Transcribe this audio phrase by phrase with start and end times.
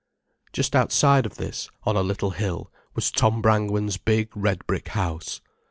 [0.51, 5.41] Just outside of this, on a little hill, was Tom Brangwen's big, red brick house.